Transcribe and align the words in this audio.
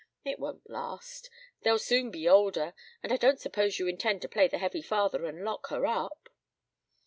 It 0.25 0.39
won't 0.39 0.67
last. 0.67 1.29
They'll 1.61 1.77
soon 1.77 2.09
be 2.09 2.27
older, 2.27 2.73
and 3.03 3.13
I 3.13 3.17
don't 3.17 3.39
suppose 3.39 3.77
you 3.77 3.85
intend 3.87 4.23
to 4.23 4.27
play 4.27 4.47
the 4.47 4.57
heavy 4.57 4.81
father 4.81 5.25
and 5.27 5.43
lock 5.43 5.67
her 5.67 5.85
up." 5.85 6.27